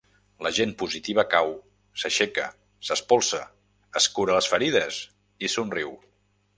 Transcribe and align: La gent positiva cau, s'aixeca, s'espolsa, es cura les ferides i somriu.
La 0.45 0.51
gent 0.59 0.71
positiva 0.83 1.25
cau, 1.33 1.51
s'aixeca, 2.03 2.47
s'espolsa, 2.89 3.43
es 4.03 4.11
cura 4.19 4.37
les 4.41 4.53
ferides 4.57 5.03
i 5.49 5.57
somriu. 5.59 5.99